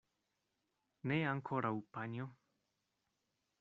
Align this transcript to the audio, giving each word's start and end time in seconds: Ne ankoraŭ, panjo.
Ne 1.11 1.19
ankoraŭ, 1.33 1.73
panjo. 1.99 2.31